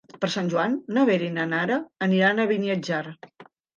Per 0.21 0.27
Sant 0.35 0.47
Jordi 0.53 0.95
na 0.95 1.03
Vera 1.09 1.27
i 1.27 1.33
na 1.35 1.45
Nara 1.51 1.77
aniran 2.07 2.41
a 2.41 2.47
Beniatjar. 2.53 3.03